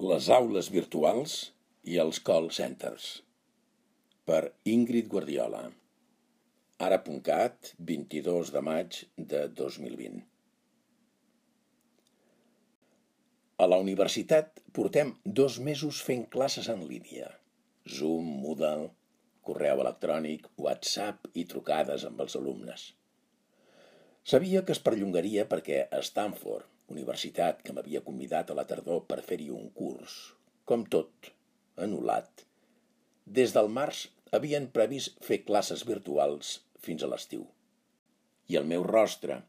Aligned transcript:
Les 0.00 0.30
aules 0.32 0.68
virtuals 0.72 1.32
i 1.92 1.98
els 2.00 2.18
call 2.24 2.46
centers 2.56 3.08
per 4.30 4.38
Ingrid 4.74 5.10
Guardiola 5.12 5.60
Ara.cat, 6.86 7.72
22 7.90 8.52
de 8.54 8.62
maig 8.64 8.96
de 9.34 9.42
2020 9.58 10.22
A 13.60 13.68
la 13.68 13.80
universitat 13.84 14.64
portem 14.80 15.12
dos 15.42 15.60
mesos 15.68 16.00
fent 16.08 16.24
classes 16.32 16.72
en 16.72 16.86
línia. 16.94 17.28
Zoom, 17.98 18.32
Moodle, 18.46 18.88
correu 19.44 19.84
electrònic, 19.84 20.48
WhatsApp 20.56 21.28
i 21.34 21.44
trucades 21.54 22.08
amb 22.08 22.24
els 22.24 22.40
alumnes. 22.40 22.88
Sabia 24.24 24.64
que 24.64 24.72
es 24.78 24.80
perllongaria 24.88 25.44
perquè 25.52 25.82
a 25.92 26.00
Stanford, 26.08 26.64
universitat 26.94 27.60
que 27.64 27.74
m'havia 27.76 28.02
convidat 28.06 28.50
a 28.50 28.56
la 28.58 28.66
tardor 28.70 29.04
per 29.10 29.20
fer-hi 29.26 29.48
un 29.54 29.68
curs, 29.76 30.16
com 30.68 30.84
tot, 30.94 31.30
anul·lat. 31.86 32.44
Des 33.38 33.54
del 33.56 33.70
març 33.76 34.04
havien 34.36 34.68
previst 34.74 35.18
fer 35.26 35.40
classes 35.46 35.86
virtuals 35.88 36.58
fins 36.86 37.04
a 37.04 37.10
l'estiu. 37.12 37.46
I 38.50 38.58
el 38.60 38.68
meu 38.72 38.86
rostre 38.86 39.40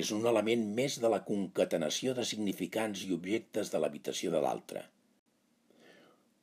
és 0.00 0.12
un 0.16 0.26
element 0.32 0.64
més 0.80 0.98
de 1.02 1.08
la 1.12 1.22
concatenació 1.28 2.14
de 2.16 2.24
significants 2.30 3.04
i 3.08 3.14
objectes 3.16 3.72
de 3.72 3.80
l'habitació 3.80 4.32
de 4.34 4.42
l'altre. 4.44 4.84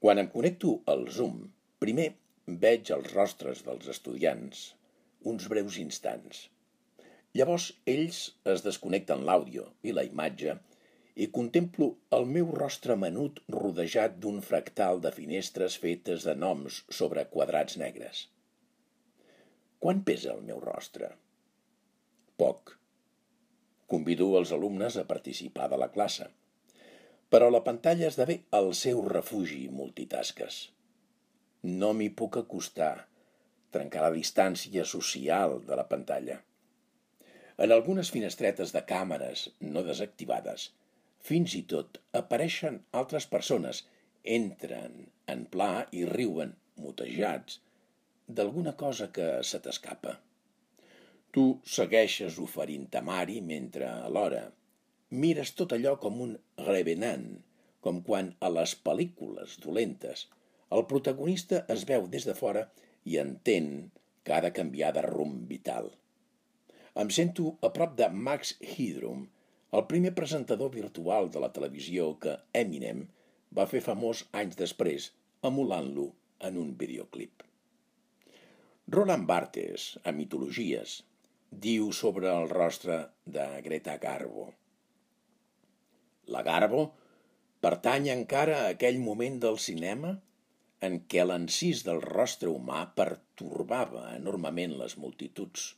Quan 0.02 0.22
em 0.22 0.32
connecto 0.34 0.80
al 0.94 1.08
Zoom, 1.18 1.46
primer 1.82 2.10
veig 2.66 2.92
els 2.94 3.14
rostres 3.14 3.64
dels 3.66 3.90
estudiants, 3.98 4.68
uns 5.32 5.50
breus 5.50 5.80
instants– 5.82 6.46
Llavors 7.36 7.66
ells 7.92 8.20
es 8.52 8.64
desconnecten 8.64 9.26
l'àudio 9.28 9.66
i 9.84 9.94
la 9.96 10.06
imatge 10.08 10.54
i 11.24 11.26
contemplo 11.38 11.90
el 12.18 12.26
meu 12.36 12.52
rostre 12.60 12.96
menut 13.00 13.42
rodejat 13.56 14.16
d'un 14.24 14.42
fractal 14.46 15.02
de 15.04 15.12
finestres 15.18 15.76
fetes 15.84 16.24
de 16.28 16.36
noms 16.46 16.80
sobre 17.00 17.26
quadrats 17.34 17.78
negres. 17.82 18.26
Quant 19.84 20.02
pesa 20.08 20.32
el 20.34 20.42
meu 20.48 20.62
rostre? 20.64 21.12
Poc. 22.40 22.74
Convido 23.92 24.32
els 24.40 24.56
alumnes 24.56 24.96
a 24.98 25.06
participar 25.12 25.70
de 25.72 25.80
la 25.84 25.92
classe, 25.92 26.32
però 27.30 27.52
la 27.52 27.64
pantalla 27.68 28.08
esdevé 28.08 28.42
el 28.60 28.72
seu 28.80 29.04
refugi 29.12 29.62
multitasques. 29.82 30.64
No 31.84 31.94
m'hi 31.94 32.10
puc 32.22 32.40
acostar, 32.42 32.96
trencar 33.76 34.08
la 34.08 34.16
distància 34.16 34.88
social 34.88 35.60
de 35.68 35.80
la 35.80 35.88
pantalla. 35.92 36.42
En 37.58 37.72
algunes 37.72 38.12
finestretes 38.12 38.74
de 38.76 38.82
càmeres 38.90 39.46
no 39.74 39.84
desactivades, 39.88 40.70
fins 41.30 41.56
i 41.60 41.62
tot 41.74 42.00
apareixen 42.20 42.82
altres 43.02 43.28
persones, 43.32 43.84
entren 44.38 45.06
en 45.32 45.46
pla 45.54 45.86
i 46.00 46.04
riuen, 46.10 46.54
mutejats, 46.82 47.62
d'alguna 48.28 48.76
cosa 48.84 49.08
que 49.16 49.28
se 49.50 49.62
t'escapa. 49.64 50.18
Tu 51.36 51.46
segueixes 51.78 52.40
oferint 52.44 52.88
tamari 52.92 53.42
mentre, 53.54 53.88
alhora, 54.10 54.46
mires 55.24 55.52
tot 55.60 55.76
allò 55.76 55.96
com 56.02 56.22
un 56.28 56.38
revenant, 56.68 57.28
com 57.86 58.02
quan 58.08 58.32
a 58.42 58.50
les 58.50 58.74
pel·lícules 58.88 59.60
dolentes 59.64 60.26
el 60.76 60.86
protagonista 60.92 61.62
es 61.76 61.84
veu 61.90 62.08
des 62.14 62.26
de 62.28 62.34
fora 62.38 62.64
i 63.12 63.20
entén 63.22 63.68
que 64.26 64.34
ha 64.34 64.42
de 64.46 64.52
canviar 64.60 64.92
de 64.96 65.04
rumb 65.06 65.46
vital. 65.52 65.92
Em 67.02 67.10
sento 67.16 67.50
a 67.68 67.70
prop 67.76 67.96
de 68.00 68.08
Max 68.26 68.54
Headroom, 68.64 69.26
el 69.78 69.82
primer 69.90 70.14
presentador 70.20 70.70
virtual 70.76 71.26
de 71.32 71.42
la 71.44 71.50
televisió 71.58 72.06
que 72.24 72.38
Eminem 72.60 73.02
va 73.58 73.66
fer 73.72 73.82
famós 73.84 74.22
anys 74.42 74.56
després, 74.62 75.10
emulant-lo 75.50 76.06
en 76.50 76.62
un 76.64 76.72
videoclip. 76.80 77.44
Roland 78.96 79.28
Barthes, 79.28 79.90
a 80.08 80.16
Mitologies, 80.16 80.96
diu 81.68 81.92
sobre 82.00 82.32
el 82.32 82.50
rostre 82.56 83.02
de 83.28 83.52
Greta 83.68 84.00
Garbo. 84.08 84.48
La 86.32 86.48
Garbo 86.48 86.88
pertany 87.66 88.12
encara 88.18 88.62
a 88.62 88.74
aquell 88.80 89.04
moment 89.04 89.42
del 89.44 89.60
cinema 89.70 90.16
en 90.88 91.02
què 91.12 91.28
l'encís 91.28 91.84
del 91.84 92.06
rostre 92.08 92.56
humà 92.56 92.86
pertorbava 92.96 94.14
enormement 94.16 94.80
les 94.80 94.96
multituds 95.02 95.74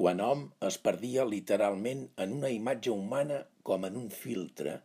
quan 0.00 0.20
hom 0.20 0.48
es 0.68 0.76
perdia 0.86 1.24
literalment 1.28 2.06
en 2.24 2.32
una 2.38 2.50
imatge 2.50 2.90
humana 2.90 3.44
com 3.68 3.86
en 3.88 3.98
un 4.00 4.08
filtre, 4.10 4.78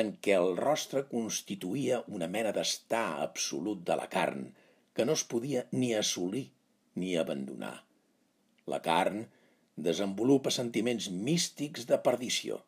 en 0.00 0.14
què 0.24 0.36
el 0.36 0.54
rostre 0.60 1.04
constituïa 1.10 2.00
una 2.18 2.28
mena 2.36 2.52
d'estar 2.56 3.06
absolut 3.24 3.84
de 3.90 3.96
la 4.00 4.08
carn, 4.14 4.46
que 4.94 5.06
no 5.08 5.16
es 5.18 5.24
podia 5.32 5.66
ni 5.72 5.92
assolir 5.94 6.46
ni 7.00 7.14
abandonar. 7.16 7.74
La 8.72 8.80
carn 8.84 9.26
desenvolupa 9.88 10.50
sentiments 10.54 11.10
místics 11.28 11.86
de 11.90 12.00
perdició. 12.08 12.58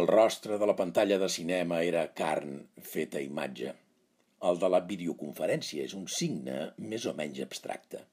El 0.00 0.06
rostre 0.06 0.56
de 0.62 0.68
la 0.70 0.76
pantalla 0.78 1.18
de 1.18 1.28
cinema 1.36 1.80
era 1.82 2.06
carn 2.20 2.60
feta 2.92 3.20
imatge. 3.24 3.74
El 4.48 4.60
de 4.62 4.68
la 4.70 4.80
videoconferència 4.92 5.84
és 5.88 5.96
un 5.98 6.06
signe 6.20 6.60
més 6.92 7.08
o 7.10 7.16
menys 7.18 7.42
abstracte. 7.44 8.04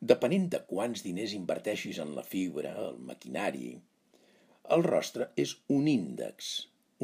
Depenent 0.00 0.46
de 0.52 0.58
quants 0.64 1.02
diners 1.04 1.32
inverteixis 1.36 1.98
en 2.00 2.14
la 2.16 2.22
fibra, 2.24 2.70
el 2.88 2.94
maquinari, 3.08 3.74
el 4.76 4.84
rostre 4.86 5.26
és 5.42 5.52
un 5.74 5.88
índex, 5.92 6.46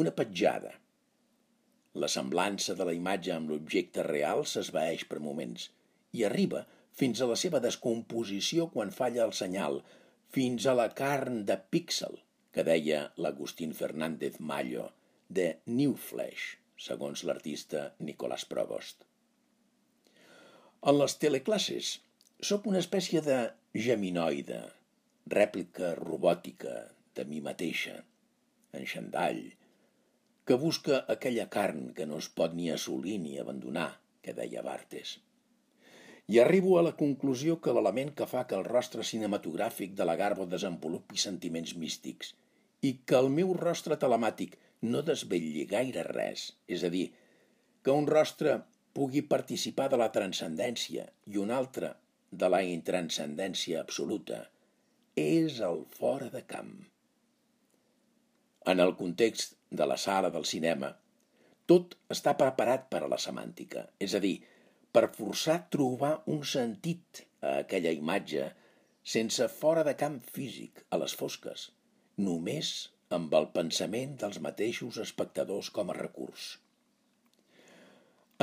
una 0.00 0.12
petjada. 0.16 0.70
La 2.02 2.08
semblança 2.12 2.76
de 2.78 2.86
la 2.88 2.94
imatge 2.96 3.34
amb 3.34 3.52
l'objecte 3.52 4.04
real 4.06 4.44
s'esvaeix 4.48 5.04
per 5.10 5.20
moments 5.26 5.66
i 6.16 6.24
arriba 6.28 6.62
fins 7.00 7.20
a 7.20 7.28
la 7.28 7.36
seva 7.42 7.60
descomposició 7.64 8.68
quan 8.72 8.94
falla 9.00 9.26
el 9.26 9.34
senyal, 9.40 9.82
fins 10.36 10.64
a 10.64 10.76
la 10.80 10.88
carn 11.02 11.42
de 11.50 11.58
píxel, 11.74 12.16
que 12.52 12.64
deia 12.64 13.02
l'Agustín 13.20 13.76
Fernández 13.76 14.40
Mallo, 14.40 14.88
de 15.28 15.50
New 15.66 15.98
Flesh, 16.08 16.56
segons 16.88 17.26
l'artista 17.28 17.90
Nicolás 18.08 18.48
Provost. 18.48 19.04
En 20.86 20.96
les 21.02 21.20
teleclasses 21.20 21.96
Soc 22.44 22.66
una 22.69 22.80
espècie 22.84 23.22
de 23.24 23.36
geminoide, 23.84 24.58
rèplica 25.32 25.94
robòtica 25.97 26.74
de 27.16 27.24
mi 27.24 27.41
mateixa, 27.41 27.94
en 28.76 28.84
xandall, 28.91 29.41
que 30.44 30.58
busca 30.60 30.98
aquella 31.14 31.48
carn 31.48 31.94
que 31.96 32.04
no 32.04 32.20
es 32.20 32.28
pot 32.28 32.52
ni 32.52 32.69
assolir 32.75 33.16
ni 33.25 33.38
abandonar, 33.41 33.88
que 34.20 34.36
deia 34.36 34.66
Bartes. 34.69 35.16
I 36.28 36.42
arribo 36.44 36.76
a 36.76 36.84
la 36.84 36.94
conclusió 37.00 37.56
que 37.64 37.72
l'element 37.72 38.12
que 38.20 38.28
fa 38.28 38.44
que 38.44 38.60
el 38.60 38.69
rostre 38.69 39.08
cinematogràfic 39.14 39.96
de 39.96 40.04
la 40.04 40.20
Garbo 40.20 40.44
desenvolupi 40.44 41.16
sentiments 41.16 41.72
místics 41.80 42.34
i 42.84 42.98
que 43.08 43.16
el 43.16 43.32
meu 43.32 43.56
rostre 43.56 43.96
telemàtic 43.96 44.58
no 44.82 45.00
desvetlli 45.00 45.64
gaire 45.72 46.04
res, 46.12 46.50
és 46.69 46.84
a 46.84 46.92
dir, 46.92 47.06
que 47.82 47.96
un 47.96 48.04
rostre 48.06 48.60
pugui 48.92 49.25
participar 49.25 49.88
de 49.88 50.04
la 50.04 50.12
transcendència 50.12 51.08
i 51.32 51.41
un 51.41 51.54
altre 51.64 51.96
de 52.42 52.50
la 52.52 52.62
intranscendència 52.66 53.80
absoluta, 53.82 54.42
és 55.16 55.60
el 55.64 55.84
fora 55.98 56.28
de 56.32 56.42
camp. 56.50 56.74
En 58.72 58.82
el 58.84 58.92
context 58.98 59.56
de 59.70 59.86
la 59.88 59.97
sala 60.00 60.30
del 60.34 60.44
cinema, 60.48 60.91
tot 61.70 61.96
està 62.14 62.34
preparat 62.38 62.91
per 62.92 63.02
a 63.04 63.08
la 63.10 63.19
semàntica, 63.22 63.86
és 64.06 64.14
a 64.14 64.20
dir, 64.22 64.36
per 64.92 65.08
forçar 65.16 65.56
trobar 65.72 66.12
un 66.34 66.44
sentit 66.50 67.25
a 67.41 67.56
aquella 67.62 67.94
imatge 67.96 68.50
sense 69.16 69.48
fora 69.60 69.82
de 69.86 69.94
camp 70.02 70.20
físic, 70.36 70.84
a 70.91 70.98
les 71.02 71.14
fosques, 71.14 71.70
només 72.28 72.70
amb 73.16 73.34
el 73.38 73.50
pensament 73.56 74.16
dels 74.22 74.38
mateixos 74.43 75.00
espectadors 75.02 75.70
com 75.75 75.90
a 75.90 75.99
recurs. 75.99 76.46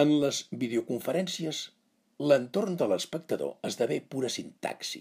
En 0.03 0.13
les 0.23 0.43
videoconferències 0.63 1.65
L'entorn 2.21 2.75
de 2.77 2.85
l'espectador 2.85 3.55
esdevé 3.65 3.95
pura 4.05 4.29
sintaxi. 4.29 4.99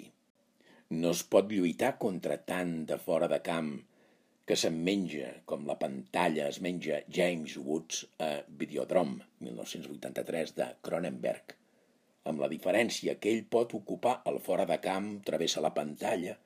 No 0.97 1.11
es 1.13 1.21
pot 1.35 1.51
lluitar 1.53 1.91
contra 2.01 2.39
tant 2.51 2.71
de 2.89 2.97
fora 2.97 3.27
de 3.29 3.39
camp 3.45 3.69
que 4.49 4.57
se'n 4.57 4.79
menja, 4.87 5.29
com 5.45 5.67
la 5.69 5.77
pantalla 5.83 6.47
es 6.49 6.63
menja 6.65 7.03
James 7.13 7.59
Woods 7.59 8.07
a 8.19 8.31
Videodrome, 8.63 9.27
1983, 9.45 10.55
de 10.57 10.71
Cronenberg, 10.89 11.53
amb 12.33 12.41
la 12.41 12.49
diferència 12.49 13.19
que 13.21 13.29
ell 13.35 13.45
pot 13.45 13.77
ocupar 13.77 14.15
el 14.33 14.41
fora 14.41 14.65
de 14.73 14.81
camp, 14.81 15.13
travessa 15.29 15.61
la 15.61 15.75
pantalla, 15.77 16.39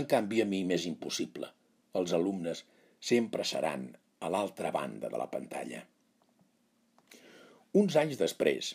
en 0.00 0.08
canvi 0.08 0.40
a 0.40 0.48
mi 0.48 0.62
m'és 0.64 0.88
impossible. 0.88 1.52
Els 2.00 2.16
alumnes 2.16 2.64
sempre 3.12 3.44
seran 3.44 3.90
a 4.24 4.32
l'altra 4.32 4.72
banda 4.72 5.12
de 5.12 5.20
la 5.20 5.28
pantalla. 5.28 5.84
Uns 7.76 8.00
anys 8.00 8.16
després, 8.16 8.72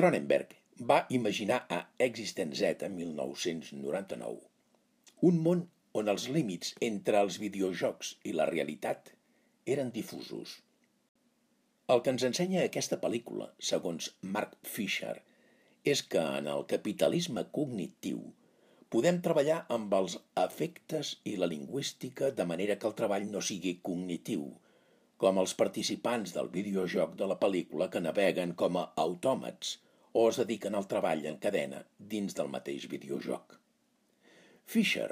Cronenberg 0.00 0.54
va 0.88 0.96
imaginar 1.12 1.56
a 1.68 1.78
Existent 2.04 2.54
Z 2.58 2.86
en 2.86 2.94
1999 2.96 5.26
un 5.30 5.40
món 5.46 5.58
on 6.00 6.06
els 6.12 6.22
límits 6.36 6.70
entre 6.86 7.20
els 7.24 7.36
videojocs 7.42 8.12
i 8.30 8.32
la 8.32 8.46
realitat 8.48 9.10
eren 9.74 9.90
difusos. 9.96 10.54
El 11.94 12.00
que 12.06 12.14
ens 12.14 12.24
ensenya 12.28 12.62
aquesta 12.62 12.96
pel·lícula, 13.02 13.50
segons 13.72 14.08
Mark 14.36 14.54
Fisher, 14.76 15.12
és 15.94 16.04
que 16.14 16.24
en 16.38 16.48
el 16.54 16.64
capitalisme 16.72 17.44
cognitiu 17.58 18.24
podem 18.96 19.20
treballar 19.28 19.58
amb 19.76 19.92
els 20.00 20.16
efectes 20.46 21.12
i 21.28 21.36
la 21.42 21.50
lingüística 21.52 22.32
de 22.40 22.48
manera 22.54 22.78
que 22.80 22.90
el 22.92 22.96
treball 23.02 23.28
no 23.36 23.44
sigui 23.50 23.76
cognitiu, 23.90 24.48
com 25.20 25.44
els 25.44 25.56
participants 25.60 26.34
del 26.40 26.50
videojoc 26.58 27.14
de 27.20 27.30
la 27.34 27.38
pel·lícula 27.44 27.92
que 27.92 28.04
naveguen 28.08 28.56
com 28.64 28.80
a 28.80 28.88
autòmats 29.06 29.76
o 30.12 30.28
es 30.28 30.38
dediquen 30.42 30.76
al 30.76 30.88
treball 30.90 31.26
en 31.30 31.38
cadena 31.42 31.82
dins 32.14 32.36
del 32.38 32.50
mateix 32.52 32.86
videojoc. 32.92 33.56
Fisher 34.66 35.10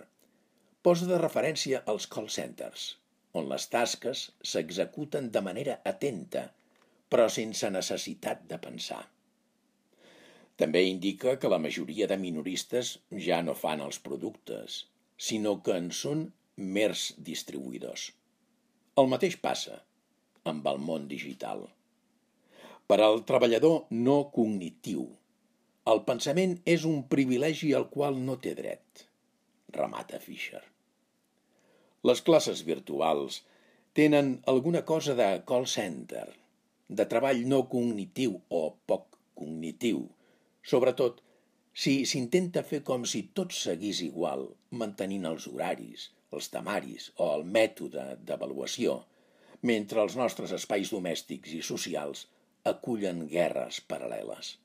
posa 0.83 1.09
de 1.11 1.19
referència 1.21 1.83
als 1.93 2.07
call 2.11 2.29
centers, 2.33 2.89
on 3.39 3.49
les 3.51 3.67
tasques 3.73 4.25
s'executen 4.53 5.31
de 5.35 5.43
manera 5.45 5.79
atenta, 5.93 6.49
però 7.09 7.29
sense 7.33 7.71
necessitat 7.71 8.45
de 8.51 8.59
pensar. 8.63 9.03
També 10.59 10.83
indica 10.91 11.37
que 11.39 11.51
la 11.53 11.61
majoria 11.63 12.09
de 12.11 12.17
minoristes 12.19 12.97
ja 13.27 13.43
no 13.47 13.55
fan 13.55 13.83
els 13.85 14.01
productes, 14.03 14.85
sinó 15.29 15.59
que 15.63 15.77
en 15.79 15.93
són 15.95 16.25
mers 16.79 17.13
distribuïdors. 17.29 18.09
El 18.99 19.11
mateix 19.13 19.37
passa 19.39 19.77
amb 20.53 20.67
el 20.73 20.81
món 20.83 21.07
digital. 21.11 21.69
Per 22.89 22.97
al 23.05 23.19
treballador 23.29 23.83
no 23.93 24.17
cognitiu, 24.33 25.03
el 25.93 25.99
pensament 26.09 26.55
és 26.73 26.87
un 26.89 27.03
privilegi 27.13 27.75
al 27.77 27.85
qual 27.93 28.17
no 28.29 28.37
té 28.45 28.55
dret, 28.57 29.03
remata 29.77 30.21
Fisher. 30.23 30.63
Les 32.09 32.23
classes 32.25 32.63
virtuals 32.65 33.43
tenen 34.01 34.31
alguna 34.53 34.83
cosa 34.91 35.17
de 35.19 35.27
call 35.51 35.67
center, 35.73 36.27
de 36.89 37.07
treball 37.11 37.43
no 37.53 37.59
cognitiu 37.75 38.39
o 38.61 38.63
poc 38.89 39.19
cognitiu, 39.37 40.07
sobretot 40.73 41.21
si 41.85 41.95
s'intenta 42.11 42.65
fer 42.71 42.81
com 42.89 43.05
si 43.13 43.23
tot 43.41 43.53
seguís 43.57 44.01
igual, 44.07 44.47
mantenint 44.71 45.29
els 45.33 45.51
horaris, 45.53 46.09
els 46.33 46.49
temaris 46.57 47.13
o 47.21 47.29
el 47.37 47.45
mètode 47.59 48.09
d'avaluació, 48.25 48.97
mentre 49.61 50.01
els 50.07 50.17
nostres 50.17 50.57
espais 50.57 50.97
domèstics 50.97 51.53
i 51.61 51.63
socials 51.75 52.25
acullen 52.71 53.27
guerres 53.33 53.83
paral·leles. 53.91 54.57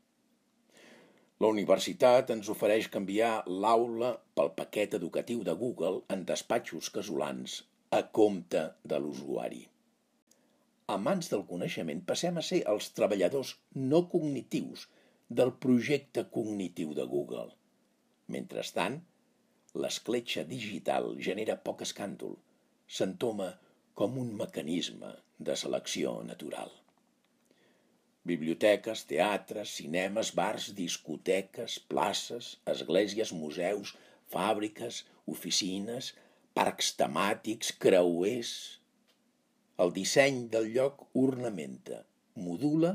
La 1.43 1.49
universitat 1.51 2.29
ens 2.33 2.49
ofereix 2.53 2.87
canviar 2.91 3.31
l'aula 3.63 4.09
pel 4.39 4.51
paquet 4.59 4.93
educatiu 4.99 5.41
de 5.47 5.55
Google 5.61 6.01
en 6.15 6.25
despatxos 6.29 6.89
casolans 6.97 7.55
a 7.97 8.01
compte 8.19 8.61
de 8.91 8.99
l'usuari. 9.03 9.63
A 10.93 10.97
mans 11.07 11.31
del 11.31 11.43
coneixement 11.49 12.03
passem 12.11 12.37
a 12.39 12.43
ser 12.49 12.61
els 12.73 12.89
treballadors 12.99 13.55
no 13.91 14.03
cognitius 14.13 14.85
del 15.41 15.51
projecte 15.65 16.25
cognitiu 16.37 16.93
de 16.99 17.05
Google. 17.15 17.49
Mentrestant, 18.35 18.99
l'escletxa 19.85 20.45
digital 20.53 21.11
genera 21.27 21.57
poc 21.67 21.83
escàndol, 21.87 22.37
s'entoma 22.99 23.49
com 24.01 24.19
un 24.23 24.31
mecanisme 24.43 25.11
de 25.49 25.55
selecció 25.65 26.15
natural. 26.29 26.71
Biblioteques, 28.23 29.03
teatres, 29.09 29.73
cinemes, 29.77 30.31
bars, 30.35 30.69
discoteques, 30.77 31.79
places, 31.91 32.53
esglésies, 32.73 33.33
museus, 33.35 33.95
fàbriques, 34.31 35.01
oficines, 35.35 36.13
parcs 36.55 36.93
temàtics, 36.99 37.73
creuers... 37.85 38.53
El 39.83 39.89
disseny 39.91 40.43
del 40.53 40.67
lloc 40.75 40.99
ornamenta, 41.17 42.03
modula 42.37 42.91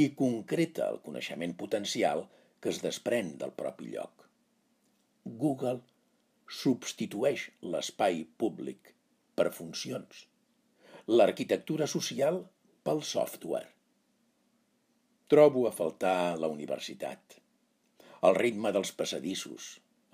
i 0.00 0.06
concreta 0.16 0.86
el 0.88 1.02
coneixement 1.04 1.52
potencial 1.60 2.24
que 2.64 2.72
es 2.72 2.80
desprèn 2.84 3.34
del 3.42 3.52
propi 3.60 3.90
lloc. 3.92 4.24
Google 5.44 5.76
substitueix 6.62 7.46
l'espai 7.74 8.24
públic 8.40 8.94
per 9.36 9.50
funcions. 9.60 10.24
L'arquitectura 11.06 11.86
social 11.98 12.42
pel 12.88 13.04
software. 13.12 13.75
Trobo 15.32 15.64
a 15.66 15.72
faltar 15.74 16.38
la 16.38 16.46
universitat. 16.46 17.32
El 18.28 18.36
ritme 18.36 18.70
dels 18.74 18.92
passadissos, 18.98 19.64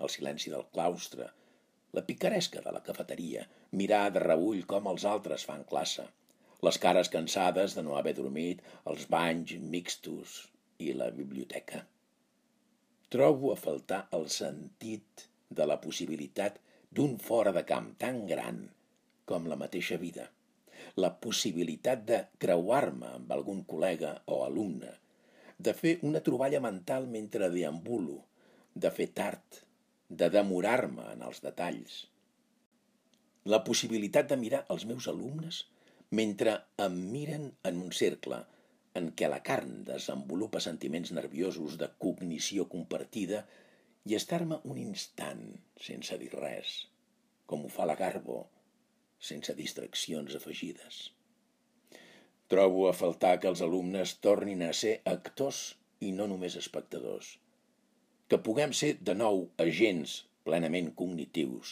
el 0.01 0.09
silenci 0.09 0.49
del 0.49 0.63
claustre, 0.73 1.27
la 1.93 2.01
picaresca 2.07 2.63
de 2.65 2.71
la 2.73 2.81
cafeteria, 2.87 3.43
mirar 3.81 4.07
de 4.15 4.23
reull 4.23 4.63
com 4.71 4.89
els 4.89 5.05
altres 5.05 5.45
fan 5.49 5.61
classe, 5.69 6.07
les 6.65 6.79
cares 6.85 7.13
cansades 7.13 7.75
de 7.77 7.83
no 7.85 7.99
haver 7.99 8.15
dormit, 8.17 8.63
els 8.89 9.05
banys 9.15 9.53
mixtos 9.75 10.39
i 10.81 10.97
la 10.97 11.11
biblioteca. 11.19 11.83
Trobo 13.13 13.53
a 13.53 13.59
faltar 13.67 14.01
el 14.17 14.25
sentit 14.37 15.27
de 15.61 15.69
la 15.69 15.77
possibilitat 15.85 16.57
d'un 16.89 17.19
fora 17.27 17.53
de 17.53 17.61
camp 17.75 17.93
tan 18.01 18.23
gran 18.33 18.63
com 19.29 19.45
la 19.45 19.61
mateixa 19.61 20.01
vida. 20.07 20.25
La 20.97 21.13
possibilitat 21.27 22.01
de 22.09 22.23
creuar-me 22.41 23.13
amb 23.19 23.37
algun 23.37 23.61
col·lega 23.69 24.17
o 24.25 24.41
alumne, 24.49 24.97
de 25.67 25.73
fer 25.79 25.93
una 26.09 26.21
troballa 26.27 26.61
mental 26.63 27.05
mentre 27.11 27.49
deambulo, 27.53 28.17
de 28.73 28.91
fer 28.91 29.09
tard, 29.19 29.61
de 30.09 30.29
demorar-me 30.33 31.05
en 31.13 31.23
els 31.27 31.41
detalls. 31.45 31.99
La 33.53 33.63
possibilitat 33.67 34.29
de 34.31 34.39
mirar 34.39 34.63
els 34.75 34.85
meus 34.89 35.07
alumnes 35.11 35.63
mentre 36.19 36.57
em 36.85 36.97
miren 37.13 37.49
en 37.69 37.79
un 37.85 37.91
cercle 37.99 38.43
en 38.99 39.09
què 39.17 39.29
la 39.31 39.41
carn 39.47 39.81
desenvolupa 39.87 40.61
sentiments 40.63 41.11
nerviosos 41.17 41.77
de 41.81 41.89
cognició 42.05 42.67
compartida 42.73 43.41
i 44.09 44.17
estar-me 44.19 44.59
un 44.69 44.79
instant 44.81 45.43
sense 45.87 46.19
dir 46.21 46.31
res, 46.35 46.75
com 47.49 47.65
ho 47.65 47.71
fa 47.71 47.87
la 47.89 47.97
Garbo 47.99 48.43
sense 49.23 49.55
distraccions 49.57 50.35
afegides. 50.37 51.03
Trobo 52.53 52.83
a 52.85 52.93
faltar 52.93 53.37
que 53.41 53.49
els 53.49 53.61
alumnes 53.65 54.11
tornin 54.25 54.59
a 54.61 54.73
ser 54.77 54.91
actors 55.09 55.61
i 56.05 56.11
no 56.17 56.27
només 56.29 56.57
espectadors. 56.59 57.31
Que 58.29 58.37
puguem 58.47 58.75
ser 58.79 58.91
de 59.09 59.15
nou 59.17 59.47
agents 59.65 60.19
plenament 60.45 60.91
cognitius 60.99 61.71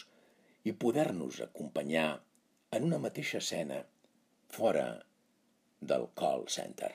i 0.66 0.74
poder-nos 0.84 1.38
acompanyar 1.46 2.08
en 2.78 2.88
una 2.88 2.98
mateixa 3.04 3.38
escena 3.38 3.78
fora 4.56 4.88
del 5.92 6.08
call 6.18 6.48
center. 6.56 6.90